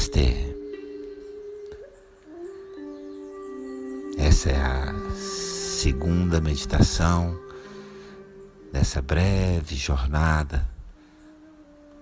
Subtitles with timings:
[0.00, 0.56] Namastê.
[4.16, 7.38] Essa é a segunda meditação
[8.72, 10.66] dessa breve jornada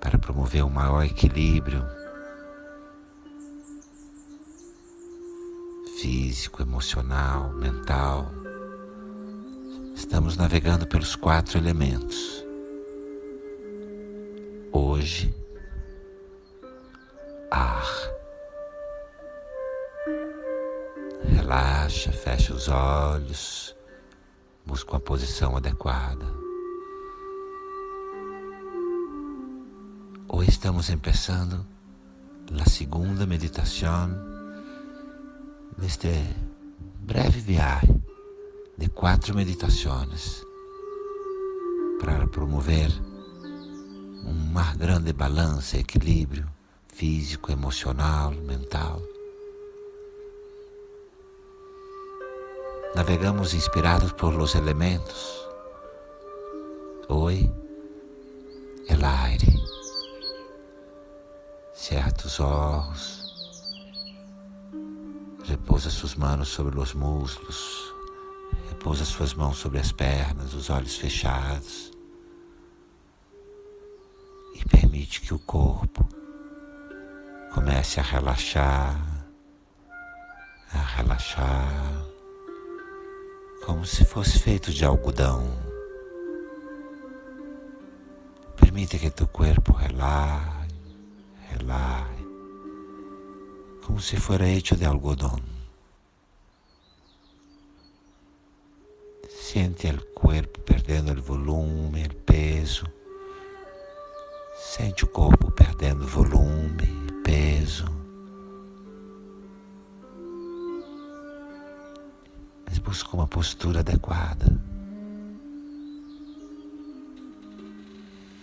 [0.00, 1.84] para promover um maior equilíbrio
[6.00, 8.30] físico, emocional, mental.
[9.96, 12.44] Estamos navegando pelos quatro elementos.
[14.72, 15.34] Hoje,
[21.98, 23.74] Relaxa, fecha os olhos,
[24.64, 26.24] busca uma posição adequada.
[30.28, 31.66] Hoje estamos começando
[32.60, 34.10] a segunda meditação
[35.76, 36.08] neste
[37.00, 38.00] breve viagem
[38.76, 40.44] de quatro meditações
[42.00, 42.92] para promover
[44.24, 46.48] um mais grande balanço equilíbrio
[46.86, 49.02] físico, emocional, mental.
[52.94, 55.46] Navegamos inspirados por los elementos.
[57.08, 57.50] Hoy,
[58.88, 59.46] el aire.
[61.72, 63.18] Cerra os olhos.
[65.46, 67.94] Repousa suas manos sobre os muslos.
[68.68, 71.92] Repousa suas mãos sobre as pernas, os olhos fechados.
[74.54, 76.06] E permite que o corpo
[77.54, 79.26] comece a relaxar,
[80.72, 82.04] a relaxar,
[83.68, 85.46] como se fosse feito de algodão.
[88.56, 90.74] Permite que tu corpo relaxe,
[91.50, 92.24] relaxe,
[93.84, 95.38] como se fuera hecho de algodão.
[99.28, 102.86] Siente o corpo perdendo o volume, o peso.
[104.56, 106.86] Sente o corpo perdendo volume,
[107.22, 107.97] peso.
[112.68, 114.46] Mas busca uma postura adequada.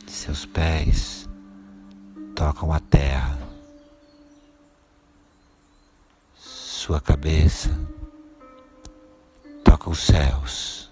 [0.08, 1.30] Seus pés
[2.36, 3.38] tocam a terra.
[6.36, 7.70] Sua cabeça
[9.64, 10.92] toca os céus.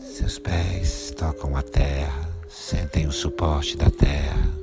[0.00, 4.55] Seus pés tocam a terra, sentem o suporte da terra.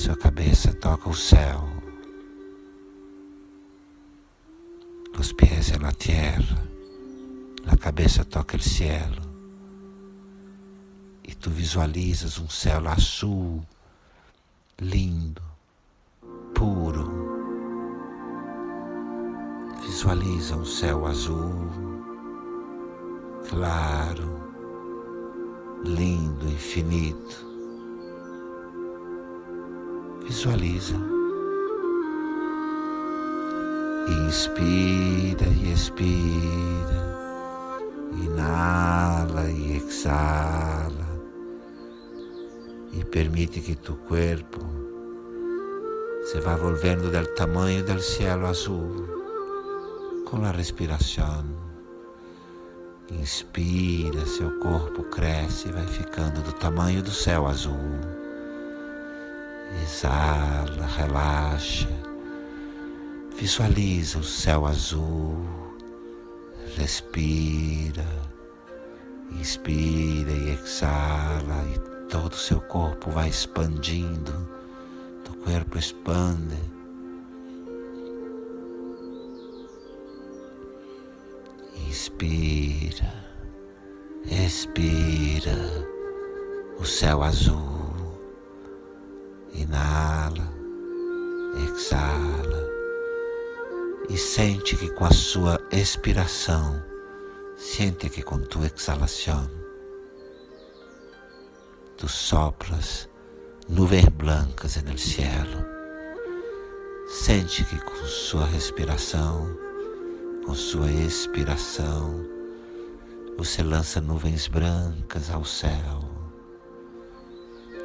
[0.00, 1.68] Sua cabeça toca o céu.
[5.18, 6.56] Os pés en la tierra,
[7.66, 9.20] a cabeça toca o cielo.
[11.22, 13.62] E tu visualizas um céu azul,
[14.80, 15.42] lindo,
[16.54, 17.06] puro.
[19.82, 21.68] Visualiza um céu azul
[23.50, 24.48] claro,
[25.84, 27.49] lindo, infinito.
[30.30, 30.94] Visualiza.
[34.06, 37.00] Inspira e expira.
[38.12, 41.08] Inala e exala.
[42.92, 44.60] E permite que tu corpo
[46.22, 49.08] se vá volvendo del tamanho del cielo azul
[50.26, 51.44] com a respiração.
[53.10, 58.19] Inspira, seu corpo cresce e vai ficando do tamanho do céu azul.
[59.82, 61.88] Exala, relaxa.
[63.36, 65.36] Visualiza o céu azul.
[66.76, 68.06] Respira.
[69.32, 74.48] Inspira e exala e todo o seu corpo vai expandindo.
[75.28, 76.58] O corpo expande
[81.90, 83.12] Inspira,
[84.30, 85.56] expira
[86.78, 87.79] o céu azul.
[89.52, 90.48] Inala,
[91.56, 92.70] exala
[94.08, 96.82] e sente que com a sua expiração,
[97.56, 99.48] sente que com tua exalação,
[101.96, 103.08] tu sopras
[103.68, 105.64] nuvens blancas no cielo.
[107.06, 109.56] Sente que com sua respiração,
[110.44, 112.24] com sua expiração,
[113.38, 116.09] você lança nuvens brancas ao céu.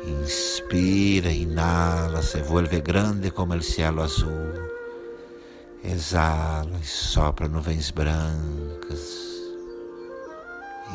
[0.08, 4.54] Inspira, inala, se vuelve grande como o cielo azul.
[5.84, 9.26] Exala e sopra nuvens brancas.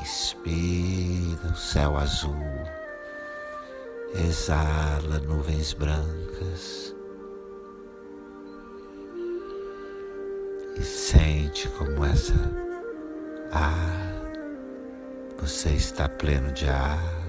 [0.00, 2.34] Inspira o céu azul.
[4.14, 6.94] Exala nuvens brancas.
[10.80, 12.34] e sente como essa
[13.52, 14.10] ar
[15.38, 17.19] Você está pleno de ar.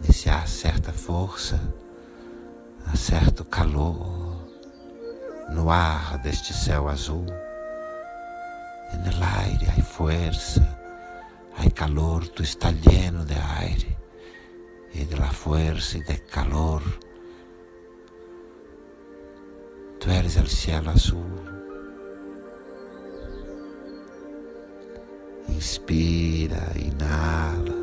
[0.00, 1.60] Nesse ar certa força,
[2.86, 4.28] há certo calor
[5.50, 7.26] no ar deste céu azul.
[8.92, 10.78] En el aire hay fuerza,
[11.56, 13.98] hay calor, tú estás lleno de aire
[14.92, 16.82] y de la fuerza y del calor.
[19.98, 21.42] Tú eres el cielo azul.
[25.48, 27.77] Inspira, inhala.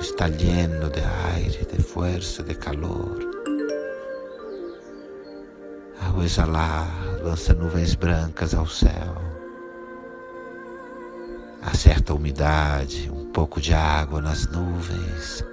[0.00, 1.00] Está lleno de
[1.34, 3.18] aire, de fuerza, de calor.
[6.00, 6.88] Ao exalar,
[7.22, 9.14] lança nuvens brancas ao céu.
[11.62, 15.44] Há certa umidade, um pouco de água nas nuvens.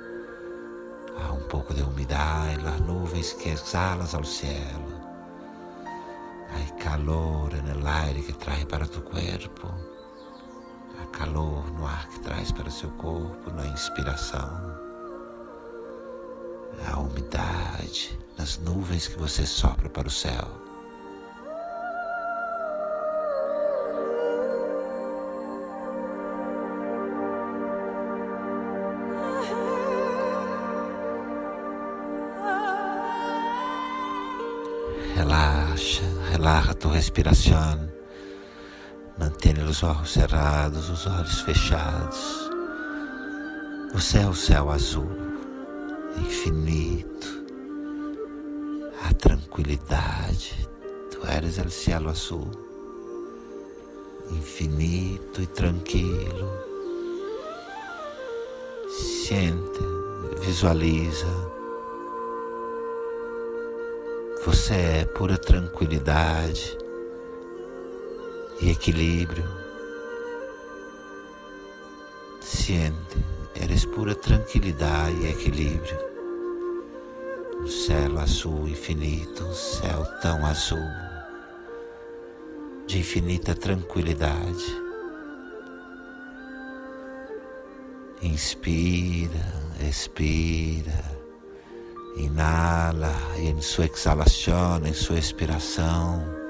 [1.17, 4.81] Há um pouco de umidade nas nuvens que exalas ao céu.
[6.53, 9.90] Há calor no aire que traz para tu corpo
[11.11, 14.49] calor no ar que traz para seu corpo, na inspiração,
[16.87, 20.47] a umidade nas nuvens que você sopra para o céu.
[35.15, 37.90] Relaxa, relaxa tua respiração.
[39.21, 42.49] Mantenha os olhos cerrados, os olhos fechados.
[43.93, 45.11] O céu, céu azul,
[46.17, 47.27] infinito.
[49.07, 50.67] A tranquilidade.
[51.11, 52.49] Tu eres o céu azul,
[54.31, 56.51] infinito e tranquilo.
[59.27, 59.85] Sente,
[60.43, 61.27] visualiza.
[64.43, 66.80] Você é pura tranquilidade
[68.61, 69.43] e equilíbrio.
[72.39, 73.17] Siente,
[73.55, 75.97] eres pura tranquilidade e equilíbrio.
[77.59, 80.79] Um céu azul infinito, um céu tão azul,
[82.87, 84.81] de infinita tranquilidade.
[88.21, 89.53] Inspira,
[89.87, 91.03] expira,
[92.15, 96.40] inala e em sua exalação, em sua expiração,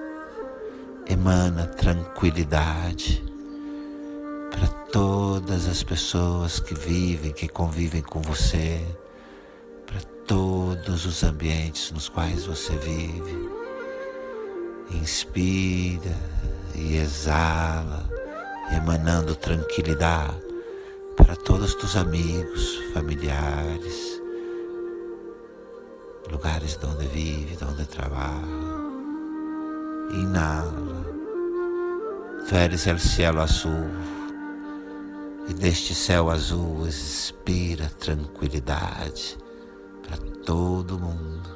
[1.12, 3.22] emana tranquilidade
[4.50, 8.82] para todas as pessoas que vivem, que convivem com você,
[9.86, 13.50] para todos os ambientes nos quais você vive.
[14.92, 16.16] Inspira
[16.76, 18.10] e exala,
[18.74, 20.42] emanando tranquilidade
[21.18, 24.22] para todos os amigos, familiares,
[26.32, 28.91] lugares onde vive, onde trabalha.
[30.14, 30.92] Inala
[32.48, 33.90] Tu eres o cielo azul
[35.48, 39.38] e deste céu azul expira tranquilidade
[40.04, 41.50] para todo mundo.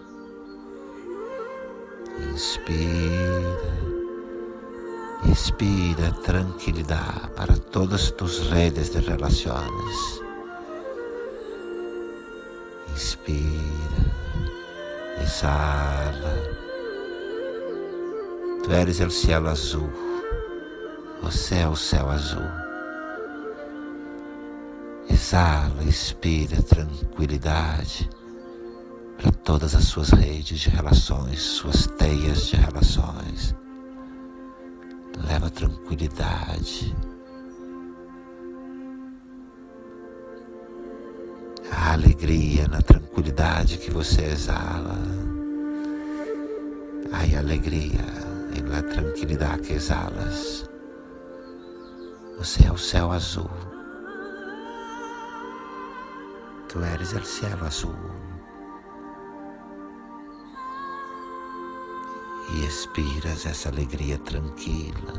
[2.34, 3.60] Inspira,
[5.30, 10.22] expira tranquilidade para todas tus redes de relações.
[12.94, 14.14] Inspira,
[15.22, 16.65] exala.
[18.66, 20.06] Tu eres o cielo azul
[21.26, 22.48] você é o céu azul.
[25.10, 28.08] Exala, expira tranquilidade
[29.18, 33.56] para todas as suas redes de relações, suas teias de relações.
[35.28, 36.96] Leva tranquilidade.
[41.72, 45.00] A alegria na tranquilidade que você exala.
[47.12, 48.25] Ai, alegria
[48.62, 50.70] na tranquilidade que exalas.
[52.38, 53.50] Você é o céu azul.
[56.68, 57.96] Tu eres o céu azul.
[62.54, 65.14] E expiras essa alegria tranquila.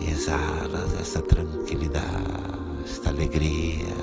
[0.00, 3.94] Exalas essa tranquilidade, esta alegria.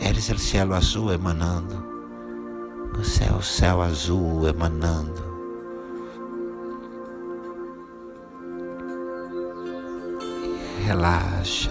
[0.00, 1.97] Eres o céu azul emanando.
[2.96, 5.28] Você é o céu azul emanando.
[10.88, 11.70] relaxa,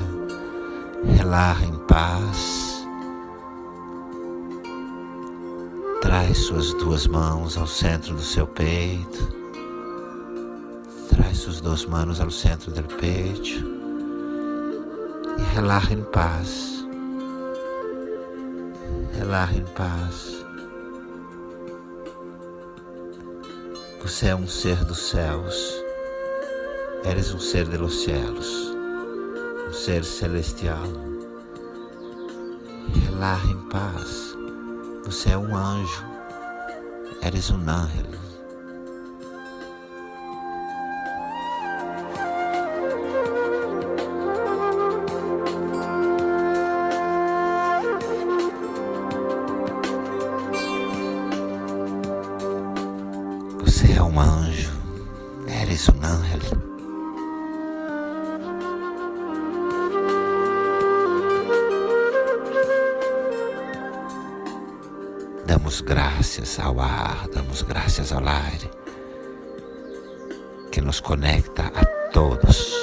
[1.03, 2.87] relaxa em paz.
[6.01, 9.27] Traz suas duas mãos ao centro do seu peito.
[11.09, 13.65] Traz suas duas mãos ao centro do peito.
[15.39, 16.85] E relaxa em paz.
[19.17, 20.36] Relaxa em paz.
[24.07, 25.83] Você é um ser dos céus
[27.03, 28.47] Eres um ser de los cielos,
[29.67, 30.87] um ser celestial.
[33.03, 34.33] Relaja em paz.
[35.03, 36.05] Você é um anjo.
[37.21, 38.26] Eres um ángel.
[65.47, 68.69] Damos graças ao ar, damos graças ao aire,
[70.69, 72.76] que nos conecta a todos.